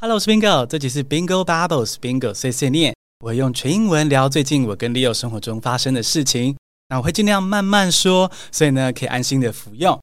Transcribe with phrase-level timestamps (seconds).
[0.00, 2.94] Hello，我是 Bingo，这集是 Bingo Bubbles Bingo 碎碎念。
[3.18, 6.56] 我会用全英文聊最近我跟 Leo 生活中发生的事情。
[6.88, 9.98] 那我会尽量慢慢说，所以呢可以安心的服用。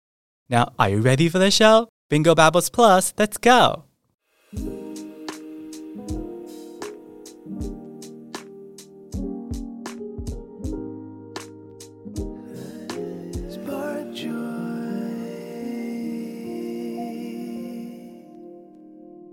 [0.50, 1.88] Now, are you ready for the show?
[2.10, 3.84] Bingo Bubbles Plus, let's go.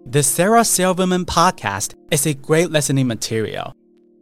[0.05, 3.73] The Sarah Silverman podcast is a great listening material.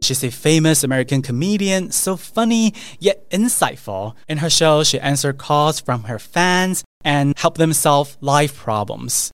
[0.01, 4.15] She's a famous American comedian, so funny yet insightful.
[4.29, 9.31] In her show, she answers calls from her fans and help them solve life problems.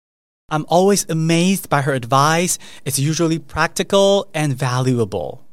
[0.49, 2.57] I'm always amazed by her advice.
[2.85, 5.45] It's usually practical and valuable.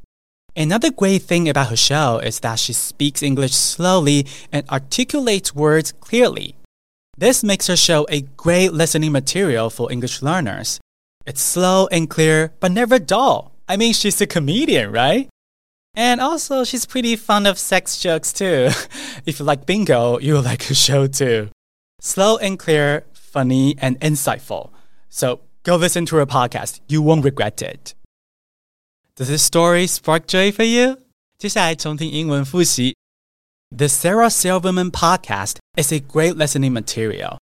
[0.57, 5.93] Another great thing about her show is that she speaks English slowly and articulates words
[5.93, 6.55] clearly.
[7.19, 10.81] This makes her show a great listening material for English learners.
[11.26, 13.52] It's slow and clear, but never dull.
[13.68, 15.30] I mean, she's a comedian, right?
[15.96, 18.70] And also, she's pretty fond of sex jokes too.
[19.26, 21.50] if you like bingo, you'll like her show too.
[22.00, 24.72] Slow and clear, funny and insightful.
[25.10, 26.80] So go listen to her podcast.
[26.88, 27.94] You won't regret it.
[29.16, 30.98] Does this story spark joy for you?
[31.38, 32.96] 接下来重听英文复习。
[33.76, 37.38] The Sarah Silverman podcast is a great listening material.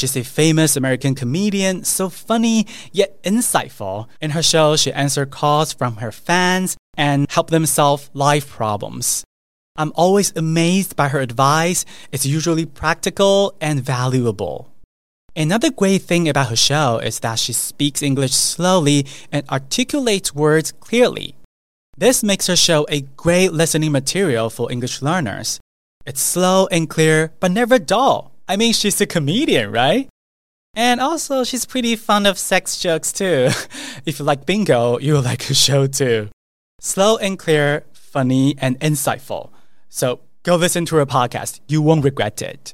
[0.00, 4.08] She's a famous American comedian, so funny yet insightful.
[4.18, 9.24] In her show, she answers calls from her fans and help them solve life problems.
[9.76, 11.84] I'm always amazed by her advice.
[12.12, 14.72] It's usually practical and valuable.
[15.36, 20.72] Another great thing about her show is that she speaks English slowly and articulates words
[20.72, 21.34] clearly.
[21.98, 25.60] This makes her show a great listening material for English learners.
[26.06, 28.32] It's slow and clear, but never dull.
[28.49, 30.07] I mean, she's a comedian, right?
[30.75, 33.49] And also, she's pretty fond of sex jokes too.
[34.05, 36.27] if you like bingo, you'll like her show too.
[36.81, 39.51] Slow and clear, funny and insightful.
[39.89, 41.59] So go listen to her podcast.
[41.67, 42.73] You won't regret it.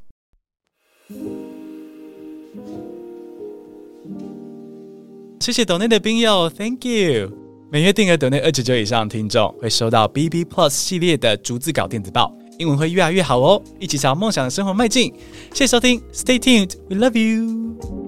[5.40, 7.31] 谢谢抖内的冰友，Thank you。
[7.72, 13.62] 每月订阅抖内二九九以上的听众会收到 BB Plus 系列的逐字稿电子报， 英文会越来越好哦！
[13.78, 15.12] 一起朝梦想的生活迈进。
[15.53, 18.06] 谢谢收听，Stay tuned，We love you。